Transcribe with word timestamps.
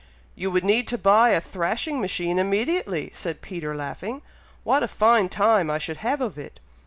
"You 0.33 0.49
would 0.49 0.63
need 0.63 0.87
to 0.87 0.97
buy 0.97 1.29
a 1.29 1.39
thrashing 1.39 2.01
machine 2.01 2.39
immediately," 2.39 3.11
said 3.13 3.43
Peter, 3.43 3.75
laughing; 3.75 4.23
"what 4.63 4.81
a 4.81 4.87
fine 4.87 5.29
time 5.29 5.69
I 5.69 5.77
should 5.77 5.97
have 5.97 6.21
of 6.21 6.39
it! 6.39 6.59